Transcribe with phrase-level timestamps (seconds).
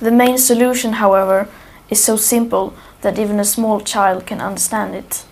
[0.00, 1.48] The main solution, however,
[1.90, 5.24] is so simple that even a small child can understand it.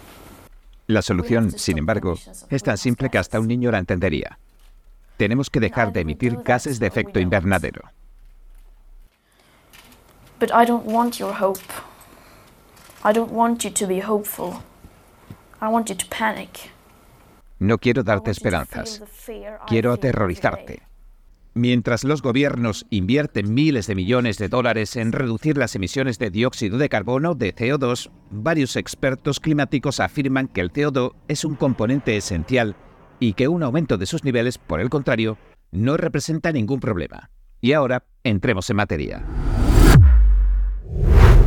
[0.87, 2.19] La solución, sin embargo,
[2.51, 4.39] es tan simple que hasta un niño la entendería.
[5.17, 7.83] Tenemos que dejar de emitir gases de efecto invernadero.
[10.39, 11.63] But I don't want your hope.
[13.05, 14.63] I don't want you to be hopeful.
[15.61, 16.71] I want you to panic.
[17.61, 19.03] No quiero darte esperanzas.
[19.69, 20.83] Quiero aterrorizarte.
[21.55, 26.79] Mientras los gobiernos invierten miles de millones de dólares en reducir las emisiones de dióxido
[26.79, 32.75] de carbono, de CO2, varios expertos climáticos afirman que el CO2 es un componente esencial
[33.21, 35.37] y que un aumento de sus niveles, por el contrario,
[35.71, 37.29] no representa ningún problema.
[37.61, 39.23] Y ahora, entremos en materia.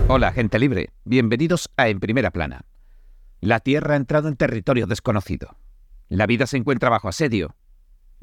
[0.08, 0.92] Hola, gente libre.
[1.04, 2.66] Bienvenidos a En Primera Plana.
[3.42, 5.58] La Tierra ha entrado en territorio desconocido.
[6.10, 7.56] La vida se encuentra bajo asedio.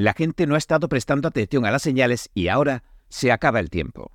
[0.02, 3.70] La gente no ha estado prestando atención a las señales y ahora se acaba el
[3.70, 4.10] tiempo.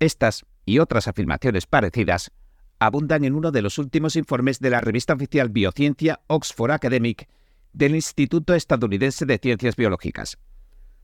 [0.00, 2.32] Estas y otras afirmaciones parecidas
[2.80, 7.28] abundan en uno de los últimos informes de la revista oficial Biociencia Oxford Academic
[7.72, 10.36] del Instituto Estadounidense de Ciencias Biológicas.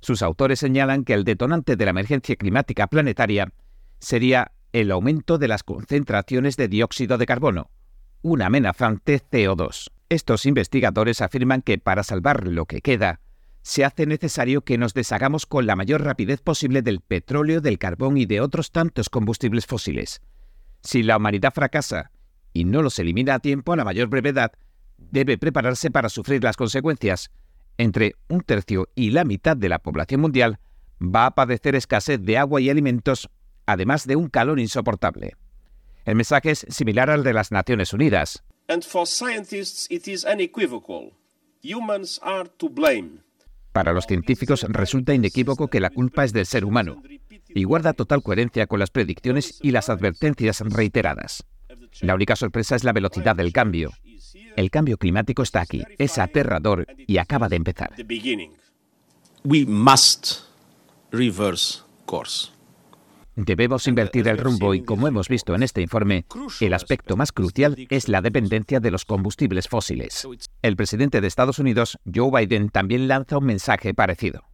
[0.01, 3.53] Sus autores señalan que el detonante de la emergencia climática planetaria
[4.01, 7.71] sería el aumento de las concentraciones de dióxido de carbono,
[8.23, 9.93] un amenazante CO2.
[10.09, 13.21] Estos investigadores afirman que para salvar lo que queda,
[13.65, 18.19] se hace necesario que nos deshagamos con la mayor rapidez posible del petróleo, del carbón
[18.19, 20.21] y de otros tantos combustibles fósiles.
[20.83, 22.11] Si la humanidad fracasa
[22.53, 24.53] y no los elimina a tiempo a la mayor brevedad,
[24.99, 27.31] debe prepararse para sufrir las consecuencias.
[27.79, 30.61] Entre un tercio y la mitad de la población mundial
[31.01, 33.31] va a padecer escasez de agua y alimentos,
[33.65, 35.37] además de un calor insoportable.
[36.05, 38.45] El mensaje es similar al de las Naciones Unidas.
[43.75, 47.03] Para los científicos resulta inequívoco que la culpa es del ser humano
[47.49, 51.45] y guarda total coherencia con las predicciones y las advertencias reiteradas.
[52.01, 53.91] La única sorpresa es la velocidad del cambio.
[54.55, 57.91] El cambio climático está aquí, es aterrador y acaba de empezar.
[59.45, 60.43] We must
[61.11, 62.54] reverse course.
[63.37, 66.25] Debemos invertir el rumbo y, como hemos visto en este informe,
[66.61, 70.27] el aspecto más crucial es la dependencia de los combustibles fósiles.
[70.63, 74.45] El presidente de Estados Unidos, Joe Biden, también lanza un mensaje parecido.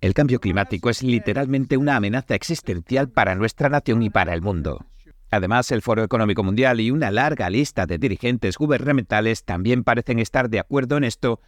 [0.00, 4.86] El cambio climático es literalmente una amenaza existencial para nuestra nación y para el mundo.
[5.30, 10.48] Además, el Foro Económico Mundial y una larga lista de dirigentes gubernamentales también parecen estar
[10.48, 11.40] de acuerdo en esto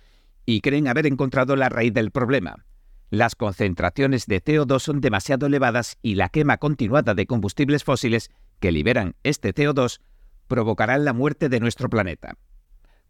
[0.47, 2.65] y creen haber encontrado la raíz del problema.
[3.11, 8.73] Las concentraciones de CO2 son demasiado elevadas y la quema continuada de combustibles fósiles que
[8.73, 10.01] liberan este CO2
[10.49, 12.37] provocarán la muerte de nuestro planeta.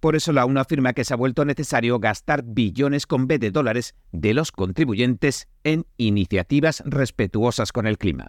[0.00, 3.50] Por eso la ONU afirma que se ha vuelto necesario gastar billones con B de
[3.50, 8.26] dólares de los contribuyentes en iniciativas respetuosas con el clima.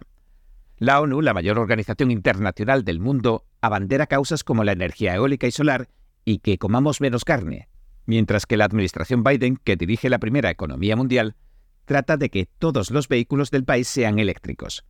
[0.78, 5.50] La ONU, la mayor organización internacional del mundo, abandera causas como la energía eólica y
[5.50, 5.88] solar
[6.24, 7.68] y que comamos menos carne,
[8.08, 11.36] mientras que la administración Biden, que dirige la primera economía mundial,
[11.84, 14.86] trata de que todos los vehículos del país sean eléctricos.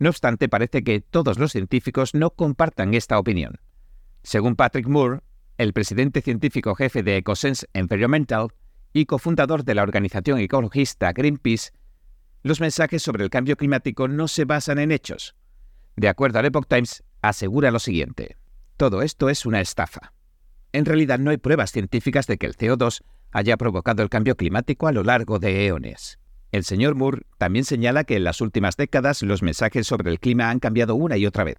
[0.00, 3.60] No obstante, parece que todos los científicos no compartan esta opinión.
[4.24, 5.20] Según Patrick Moore,
[5.58, 8.48] el presidente científico jefe de EcoSense Environmental
[8.92, 11.70] y cofundador de la organización ecologista Greenpeace,
[12.42, 15.36] los mensajes sobre el cambio climático no se basan en hechos.
[15.94, 18.36] De acuerdo al Epoch Times, asegura lo siguiente.
[18.76, 20.15] Todo esto es una estafa.
[20.72, 24.86] En realidad no hay pruebas científicas de que el CO2 haya provocado el cambio climático
[24.86, 26.18] a lo largo de eones.
[26.52, 30.50] El señor Moore también señala que en las últimas décadas los mensajes sobre el clima
[30.50, 31.58] han cambiado una y otra vez.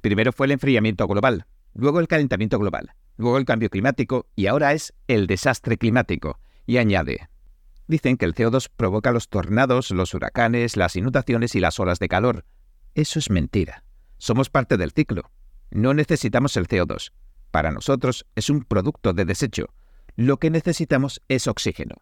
[0.00, 4.72] Primero fue el enfriamiento global, luego el calentamiento global, luego el cambio climático y ahora
[4.72, 6.38] es el desastre climático.
[6.66, 7.28] Y añade,
[7.86, 12.08] dicen que el CO2 provoca los tornados, los huracanes, las inundaciones y las olas de
[12.08, 12.44] calor.
[12.94, 13.84] Eso es mentira.
[14.18, 15.30] Somos parte del ciclo.
[15.70, 17.12] No necesitamos el CO2.
[17.50, 19.66] Para nosotros es un producto de desecho.
[20.16, 21.96] Lo que necesitamos es oxígeno.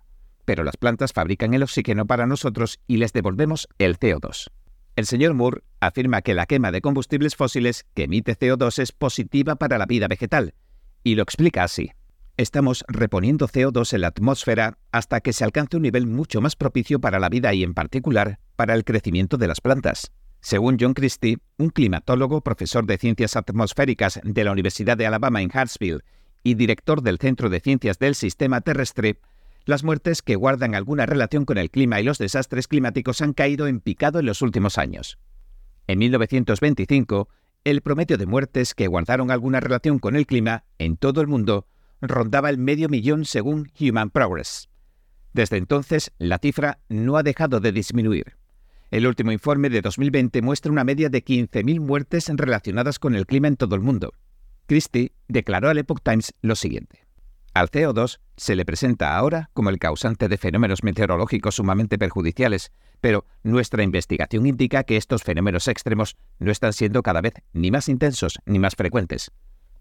[0.44, 4.50] Pero las plantas fabrican el oxígeno para nosotros y les devolvemos el CO2.
[4.96, 9.56] El señor Moore afirma que la quema de combustibles fósiles que emite CO2 es positiva
[9.56, 10.54] para la vida vegetal,
[11.04, 11.90] y lo explica así.
[12.38, 17.00] Estamos reponiendo CO2 en la atmósfera hasta que se alcance un nivel mucho más propicio
[17.00, 20.12] para la vida y en particular para el crecimiento de las plantas.
[20.46, 25.50] Según John Christie, un climatólogo, profesor de ciencias atmosféricas de la Universidad de Alabama en
[25.52, 26.04] Hartsville
[26.44, 29.18] y director del Centro de Ciencias del Sistema Terrestre,
[29.64, 33.66] las muertes que guardan alguna relación con el clima y los desastres climáticos han caído
[33.66, 35.18] en picado en los últimos años.
[35.88, 37.28] En 1925,
[37.64, 41.66] el promedio de muertes que guardaron alguna relación con el clima en todo el mundo
[42.00, 44.68] rondaba el medio millón según Human Progress.
[45.32, 48.36] Desde entonces, la cifra no ha dejado de disminuir.
[48.90, 53.48] El último informe de 2020 muestra una media de 15.000 muertes relacionadas con el clima
[53.48, 54.12] en todo el mundo.
[54.66, 57.04] Christie declaró al Epoch Times lo siguiente.
[57.52, 63.24] Al CO2 se le presenta ahora como el causante de fenómenos meteorológicos sumamente perjudiciales, pero
[63.42, 68.38] nuestra investigación indica que estos fenómenos extremos no están siendo cada vez ni más intensos
[68.44, 69.32] ni más frecuentes.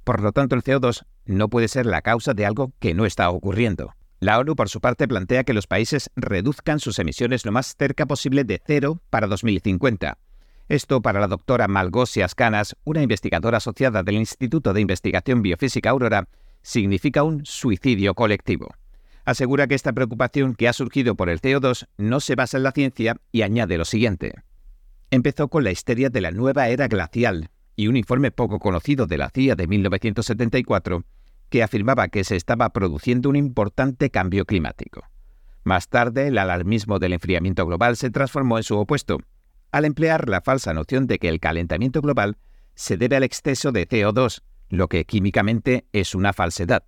[0.03, 3.29] Por lo tanto, el CO2 no puede ser la causa de algo que no está
[3.29, 3.93] ocurriendo.
[4.25, 8.07] La ONU, por su parte, plantea que los países reduzcan sus emisiones lo más cerca
[8.07, 10.17] posible de cero para 2050.
[10.67, 16.27] Esto para la doctora Malgosia Canas, una investigadora asociada del Instituto de Investigación Biofísica Aurora,
[16.63, 18.73] significa un suicidio colectivo.
[19.25, 22.71] Asegura que esta preocupación que ha surgido por el CO2 no se basa en la
[22.71, 24.33] ciencia y añade lo siguiente.
[25.11, 29.19] Empezó con la histeria de la nueva era glacial y un informe poco conocido de
[29.19, 31.05] la CIA de 1974
[31.55, 35.05] que afirmaba que se estaba produciendo un importante cambio climático.
[35.63, 39.19] Más tarde, el alarmismo del enfriamiento global se transformó en su opuesto,
[39.71, 42.35] al emplear la falsa noción de que el calentamiento global
[42.73, 46.83] se debe al exceso de CO2, lo que químicamente es una falsedad.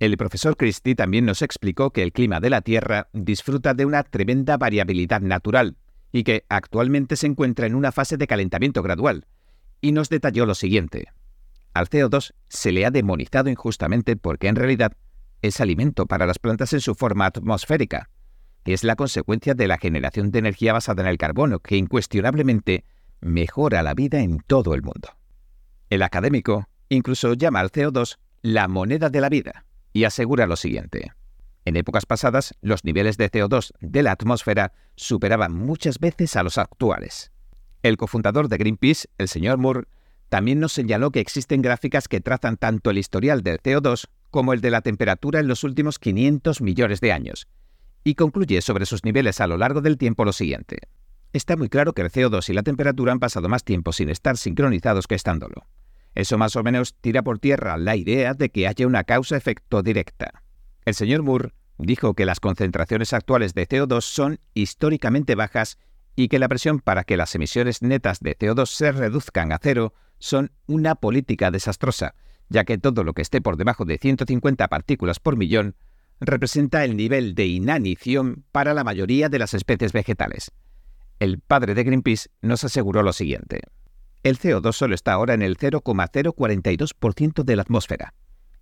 [0.00, 4.02] El profesor Christie también nos explicó que el clima de la Tierra disfruta de una
[4.02, 5.76] tremenda variabilidad natural
[6.10, 9.28] y que actualmente se encuentra en una fase de calentamiento gradual,
[9.80, 11.12] y nos detalló lo siguiente.
[11.74, 14.92] Al CO2 se le ha demonizado injustamente porque en realidad
[15.42, 18.08] es alimento para las plantas en su forma atmosférica,
[18.64, 22.86] es la consecuencia de la generación de energía basada en el carbono, que incuestionablemente
[23.20, 25.10] mejora la vida en todo el mundo.
[25.90, 31.12] El académico Incluso llama al CO2 la moneda de la vida y asegura lo siguiente.
[31.64, 36.58] En épocas pasadas, los niveles de CO2 de la atmósfera superaban muchas veces a los
[36.58, 37.32] actuales.
[37.82, 39.86] El cofundador de Greenpeace, el señor Moore,
[40.28, 44.60] también nos señaló que existen gráficas que trazan tanto el historial del CO2 como el
[44.60, 47.46] de la temperatura en los últimos 500 millones de años,
[48.02, 50.78] y concluye sobre sus niveles a lo largo del tiempo lo siguiente.
[51.32, 54.36] Está muy claro que el CO2 y la temperatura han pasado más tiempo sin estar
[54.36, 55.66] sincronizados que estándolo.
[56.14, 60.42] Eso más o menos tira por tierra la idea de que haya una causa-efecto directa.
[60.84, 65.78] El señor Moore dijo que las concentraciones actuales de CO2 son históricamente bajas
[66.14, 69.92] y que la presión para que las emisiones netas de CO2 se reduzcan a cero
[70.24, 72.14] son una política desastrosa,
[72.48, 75.76] ya que todo lo que esté por debajo de 150 partículas por millón
[76.18, 80.50] representa el nivel de inanición para la mayoría de las especies vegetales.
[81.18, 83.60] El padre de Greenpeace nos aseguró lo siguiente.
[84.22, 88.14] El CO2 solo está ahora en el 0,042% de la atmósfera.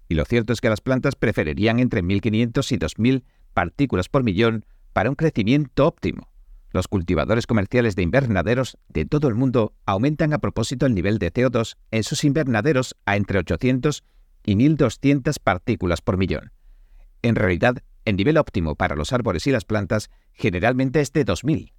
[0.08, 3.22] Y lo cierto es que las plantas preferirían entre 1.500 y 2.000
[3.54, 6.31] partículas por millón para un crecimiento óptimo.
[6.72, 11.32] Los cultivadores comerciales de invernaderos de todo el mundo aumentan a propósito el nivel de
[11.32, 14.04] CO2 en sus invernaderos a entre 800
[14.44, 16.52] y 1.200 partículas por millón.
[17.22, 21.72] En realidad, el nivel óptimo para los árboles y las plantas generalmente es de 2.000.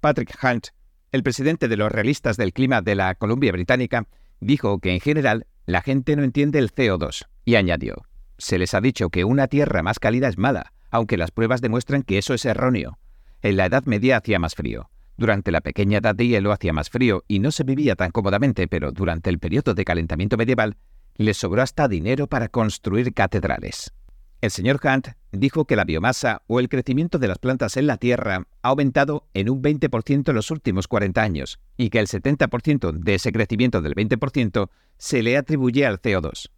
[0.00, 0.68] Patrick Hunt
[1.12, 4.06] el presidente de los realistas del clima de la Columbia Británica
[4.40, 8.04] dijo que en general la gente no entiende el CO2 y añadió,
[8.38, 12.02] se les ha dicho que una tierra más cálida es mala, aunque las pruebas demuestran
[12.02, 12.98] que eso es erróneo.
[13.42, 14.90] En la Edad Media hacía más frío.
[15.16, 18.68] Durante la pequeña edad de hielo hacía más frío y no se vivía tan cómodamente,
[18.68, 20.76] pero durante el periodo de calentamiento medieval
[21.16, 23.94] les sobró hasta dinero para construir catedrales.
[24.42, 27.96] El señor Hunt dijo que la biomasa o el crecimiento de las plantas en la
[27.96, 32.92] Tierra ha aumentado en un 20% en los últimos 40 años y que el 70%
[32.92, 36.50] de ese crecimiento del 20% se le atribuye al CO2.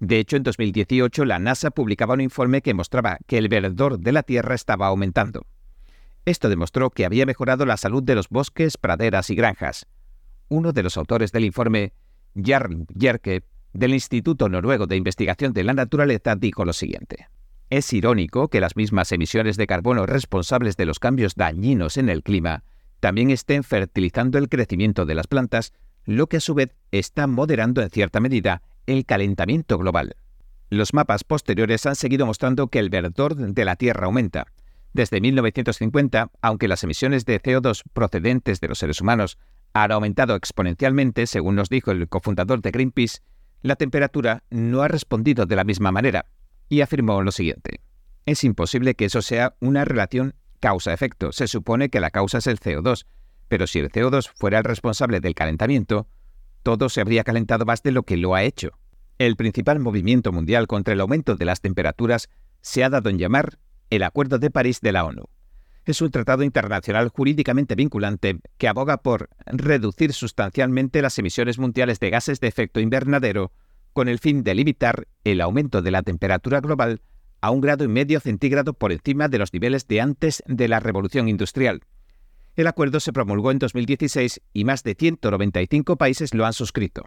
[0.00, 4.12] De hecho, en 2018 la NASA publicaba un informe que mostraba que el verdor de
[4.12, 5.46] la Tierra estaba aumentando.
[6.30, 9.88] Esto demostró que había mejorado la salud de los bosques, praderas y granjas.
[10.48, 11.92] Uno de los autores del informe,
[12.40, 17.26] Jarl Jerke, del Instituto Noruego de Investigación de la Naturaleza dijo lo siguiente.
[17.68, 22.22] Es irónico que las mismas emisiones de carbono responsables de los cambios dañinos en el
[22.22, 22.62] clima
[23.00, 25.72] también estén fertilizando el crecimiento de las plantas,
[26.04, 30.14] lo que a su vez está moderando en cierta medida el calentamiento global.
[30.68, 34.46] Los mapas posteriores han seguido mostrando que el verdor de la Tierra aumenta.
[34.92, 39.38] Desde 1950, aunque las emisiones de CO2 procedentes de los seres humanos
[39.72, 43.20] han aumentado exponencialmente, según nos dijo el cofundador de Greenpeace,
[43.62, 46.26] la temperatura no ha respondido de la misma manera,
[46.68, 47.80] y afirmó lo siguiente.
[48.26, 51.32] Es imposible que eso sea una relación causa-efecto.
[51.32, 53.06] Se supone que la causa es el CO2,
[53.48, 56.06] pero si el CO2 fuera el responsable del calentamiento,
[56.62, 58.70] todo se habría calentado más de lo que lo ha hecho.
[59.18, 62.28] El principal movimiento mundial contra el aumento de las temperaturas
[62.60, 63.58] se ha dado en llamar
[63.90, 65.24] el Acuerdo de París de la ONU
[65.84, 72.10] es un tratado internacional jurídicamente vinculante que aboga por reducir sustancialmente las emisiones mundiales de
[72.10, 73.52] gases de efecto invernadero
[73.92, 77.02] con el fin de limitar el aumento de la temperatura global
[77.40, 80.78] a un grado y medio centígrado por encima de los niveles de antes de la
[80.78, 81.80] revolución industrial.
[82.54, 87.04] El acuerdo se promulgó en 2016 y más de 195 países lo han suscrito.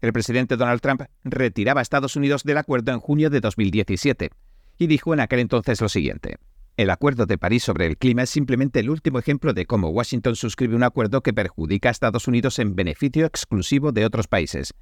[0.00, 4.30] El presidente Donald Trump retiraba a Estados Unidos del acuerdo en junio de 2017
[4.78, 6.36] y dijo en aquel entonces lo siguiente.
[6.76, 10.34] El Acuerdo de París sobre el clima es simplemente el último ejemplo de cómo Washington
[10.34, 14.74] suscribe un acuerdo que perjudica a Estados Unidos en beneficio exclusivo de otros países,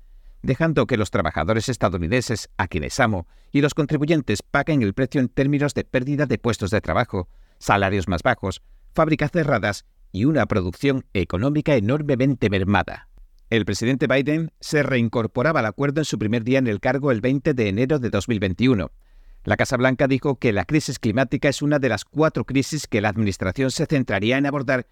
[0.42, 5.28] dejando que los trabajadores estadounidenses, a quienes amo, y los contribuyentes paguen el precio en
[5.28, 8.62] términos de pérdida de puestos de trabajo, salarios más bajos,
[8.94, 13.08] fábricas cerradas y una producción económica enormemente mermada.
[13.50, 17.20] El presidente Biden se reincorporaba al acuerdo en su primer día en el cargo el
[17.20, 18.90] 20 de enero de 2021,
[19.44, 23.00] la Casa Blanca dijo que la crisis climática es una de las cuatro crisis que
[23.00, 24.86] la Administración se centraría en abordar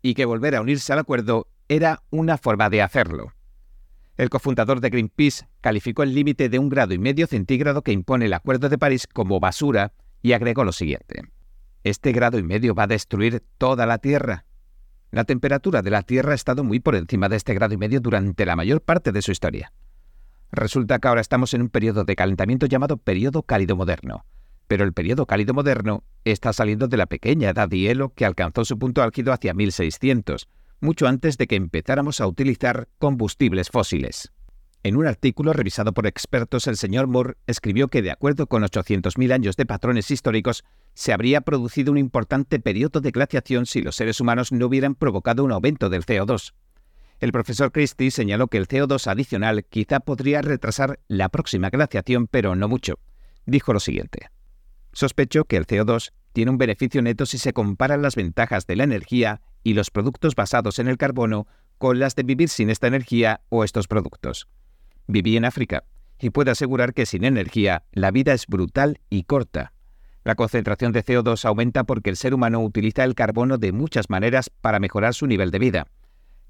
[0.00, 3.32] y que volver a unirse al acuerdo era una forma de hacerlo.
[4.16, 8.26] El cofundador de Greenpeace calificó el límite de un grado y medio centígrado que impone
[8.26, 11.22] el Acuerdo de París como basura y agregó lo siguiente.
[11.82, 14.46] Este grado y medio va a destruir toda la Tierra.
[15.10, 18.00] La temperatura de la Tierra ha estado muy por encima de este grado y medio
[18.00, 19.72] durante la mayor parte de su historia.
[20.52, 24.24] Resulta que ahora estamos en un periodo de calentamiento llamado periodo cálido moderno.
[24.68, 28.64] Pero el periodo cálido moderno está saliendo de la pequeña edad de hielo que alcanzó
[28.64, 30.48] su punto álgido hacia 1600,
[30.80, 34.32] mucho antes de que empezáramos a utilizar combustibles fósiles.
[34.82, 39.32] En un artículo revisado por expertos, el señor Moore escribió que, de acuerdo con 800.000
[39.32, 44.20] años de patrones históricos, se habría producido un importante periodo de glaciación si los seres
[44.20, 46.54] humanos no hubieran provocado un aumento del CO2.
[47.18, 52.54] El profesor Christie señaló que el CO2 adicional quizá podría retrasar la próxima glaciación, pero
[52.56, 52.98] no mucho.
[53.46, 54.28] Dijo lo siguiente.
[54.92, 58.84] Sospecho que el CO2 tiene un beneficio neto si se comparan las ventajas de la
[58.84, 61.46] energía y los productos basados en el carbono
[61.78, 64.48] con las de vivir sin esta energía o estos productos.
[65.06, 65.84] Viví en África
[66.18, 69.72] y puedo asegurar que sin energía la vida es brutal y corta.
[70.24, 74.50] La concentración de CO2 aumenta porque el ser humano utiliza el carbono de muchas maneras
[74.50, 75.86] para mejorar su nivel de vida.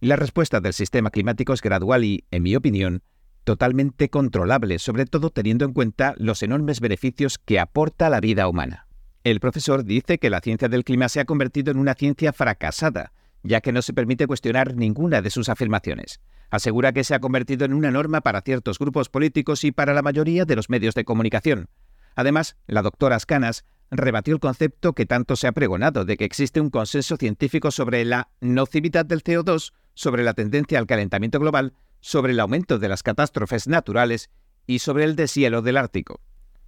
[0.01, 3.03] La respuesta del sistema climático es gradual y, en mi opinión,
[3.45, 8.89] totalmente controlable, sobre todo teniendo en cuenta los enormes beneficios que aporta la vida humana.
[9.25, 13.13] El profesor dice que la ciencia del clima se ha convertido en una ciencia fracasada,
[13.43, 16.21] ya que no se permite cuestionar ninguna de sus afirmaciones.
[16.51, 20.03] Asegura que se ha convertido en una norma para ciertos grupos políticos y para la
[20.03, 21.71] mayoría de los medios de comunicación.
[22.15, 26.61] Además, la doctora Scanas rebatió el concepto que tanto se ha pregonado de que existe
[26.61, 32.33] un consenso científico sobre la nocividad del CO2 sobre la tendencia al calentamiento global, sobre
[32.35, 34.31] el aumento de las catástrofes naturales
[34.69, 36.21] y sobre el deshielo del Ártico.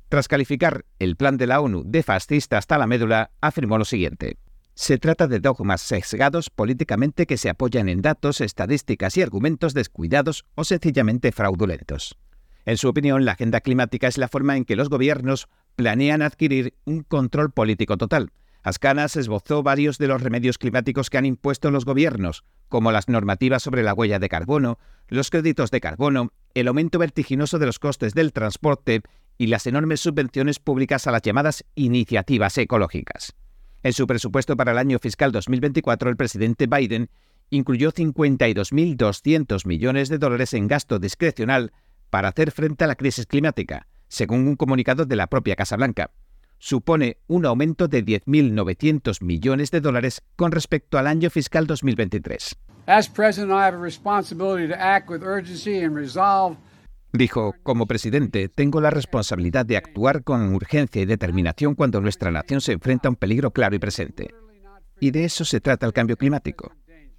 [0.08, 4.38] Tras calificar el plan de la ONU de fascista hasta la médula, afirmó lo siguiente.
[4.74, 10.46] Se trata de dogmas sesgados políticamente que se apoyan en datos, estadísticas y argumentos descuidados
[10.54, 12.16] o sencillamente fraudulentos.
[12.64, 16.74] En su opinión, la agenda climática es la forma en que los gobiernos planean adquirir
[16.84, 18.30] un control político total,
[18.68, 23.62] Ascanas esbozó varios de los remedios climáticos que han impuesto los gobiernos, como las normativas
[23.62, 28.12] sobre la huella de carbono, los créditos de carbono, el aumento vertiginoso de los costes
[28.12, 29.00] del transporte
[29.38, 33.34] y las enormes subvenciones públicas a las llamadas iniciativas ecológicas.
[33.82, 37.08] En su presupuesto para el año fiscal 2024, el presidente Biden
[37.48, 41.72] incluyó 52.200 millones de dólares en gasto discrecional
[42.10, 46.10] para hacer frente a la crisis climática, según un comunicado de la propia Casa Blanca
[46.58, 52.56] supone un aumento de 10.900 millones de dólares con respecto al año fiscal 2023.
[57.12, 62.60] Dijo, como presidente, tengo la responsabilidad de actuar con urgencia y determinación cuando nuestra nación
[62.60, 64.34] se enfrenta a un peligro claro y presente.
[65.00, 66.72] Y de eso se trata el cambio climático.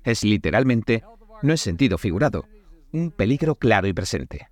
[0.03, 1.03] Es literalmente,
[1.41, 2.46] no en sentido figurado,
[2.91, 4.50] un peligro claro y presente.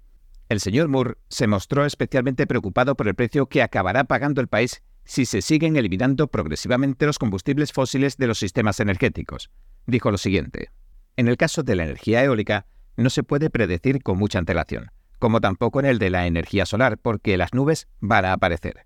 [0.49, 4.81] El señor Moore se mostró especialmente preocupado por el precio que acabará pagando el país
[5.03, 9.49] si se siguen eliminando progresivamente los combustibles fósiles de los sistemas energéticos.
[9.85, 10.69] Dijo lo siguiente.
[11.17, 15.41] En el caso de la energía eólica, no se puede predecir con mucha antelación, como
[15.41, 18.85] tampoco en el de la energía solar, porque las nubes van a aparecer.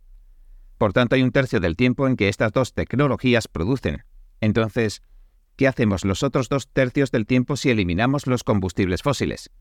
[0.77, 4.03] Por tanto, hay un tercio del tiempo en que estas dos tecnologías producen.
[4.39, 5.03] Entonces,
[5.55, 9.51] ¿qué hacemos los otros dos tercios del tiempo si eliminamos los combustibles fósiles?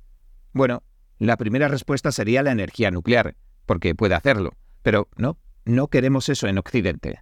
[0.52, 0.82] Bueno,
[1.26, 3.36] la primera respuesta sería la energía nuclear,
[3.66, 7.20] porque puede hacerlo, pero no, no queremos eso en Occidente.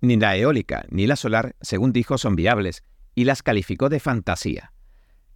[0.00, 2.82] Ni la eólica ni la solar, según dijo, son viables,
[3.14, 4.72] y las calificó de fantasía.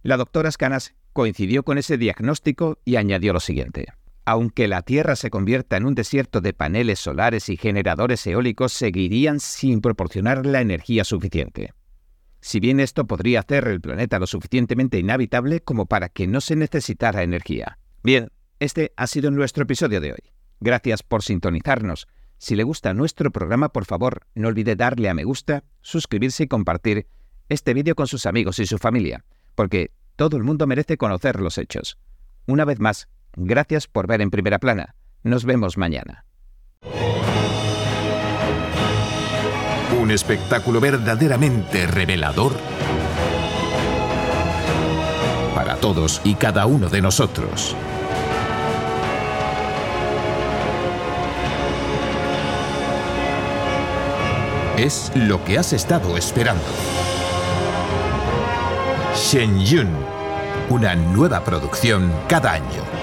[0.03, 3.87] La doctora Scanas coincidió con ese diagnóstico y añadió lo siguiente.
[4.25, 9.39] Aunque la Tierra se convierta en un desierto de paneles solares y generadores eólicos, seguirían
[9.39, 11.73] sin proporcionar la energía suficiente.
[12.41, 16.55] Si bien esto podría hacer el planeta lo suficientemente inhabitable como para que no se
[16.55, 17.79] necesitara energía.
[18.05, 20.31] Bien, este ha sido nuestro episodio de hoy.
[20.59, 22.07] Gracias por sintonizarnos.
[22.37, 26.47] Si le gusta nuestro programa, por favor, no olvide darle a me gusta, suscribirse y
[26.47, 27.07] compartir
[27.49, 31.57] este vídeo con sus amigos y su familia, porque todo el mundo merece conocer los
[31.57, 31.97] hechos.
[32.45, 34.93] Una vez más, gracias por ver en primera plana.
[35.23, 36.25] Nos vemos mañana.
[39.99, 42.55] Un espectáculo verdaderamente revelador
[45.75, 47.75] todos y cada uno de nosotros.
[54.77, 56.63] Es lo que has estado esperando.
[59.15, 59.89] Shen Yun,
[60.69, 62.94] una nueva producción cada año.